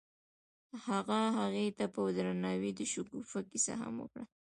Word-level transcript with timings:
هغه 0.85 1.19
هغې 1.37 1.65
ته 1.77 1.85
په 1.93 2.01
درناوي 2.17 2.71
د 2.75 2.81
شګوفه 2.91 3.39
کیسه 3.49 3.73
هم 3.81 3.93
وکړه. 4.01 4.25